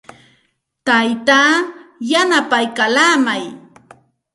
[0.85, 1.53] Taytaa
[2.11, 3.43] yanapaykallaamay.